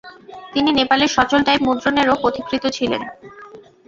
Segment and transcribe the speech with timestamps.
[0.53, 3.01] তিনি নেপালে সচল টাইপ মুদ্রণেরও পথিকৃৎ ছিলেন।